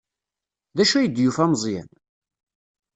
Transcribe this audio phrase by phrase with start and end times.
[0.75, 1.89] D acu ay d-yufa Meẓyan?